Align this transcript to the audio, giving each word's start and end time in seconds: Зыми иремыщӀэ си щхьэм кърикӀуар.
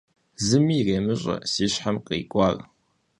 Зыми 0.45 0.75
иремыщӀэ 0.79 1.35
си 1.51 1.65
щхьэм 1.71 1.97
кърикӀуар. 2.05 2.55